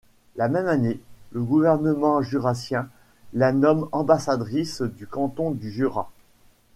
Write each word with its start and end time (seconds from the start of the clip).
La 0.35 0.47
même 0.49 0.67
année, 0.67 0.99
le 1.31 1.43
gouvernement 1.43 2.23
jurassien 2.23 2.89
la 3.33 3.51
nomme 3.51 3.87
ambassadrice 3.91 4.81
du 4.81 5.05
canton 5.05 5.51
du 5.51 5.69
Jura. 5.71 6.09